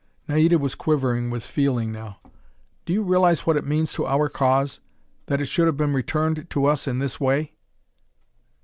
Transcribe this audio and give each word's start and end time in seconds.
Naida 0.27 0.57
was 0.57 0.73
quivering 0.73 1.29
with 1.29 1.43
feeling 1.45 1.91
now. 1.91 2.17
"Do 2.87 2.91
you 2.93 3.03
realize 3.03 3.45
what 3.45 3.55
it 3.55 3.63
means 3.63 3.93
to 3.93 4.07
our 4.07 4.29
cause 4.29 4.79
that 5.27 5.39
it 5.41 5.45
should 5.45 5.67
have 5.67 5.77
been 5.77 5.93
returned 5.93 6.49
to 6.49 6.65
us 6.65 6.87
in 6.87 6.97
this 6.97 7.19
way?" 7.19 7.53